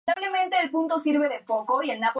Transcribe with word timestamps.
Tennis 0.05 0.29
Center", 0.31 0.57
y 0.61 0.65
el 0.65 0.73
V"anderbilt 0.75 1.05
Legends 1.05 1.45
Club 1.45 1.71
of 1.71 1.83
Tennessee". 1.83 1.99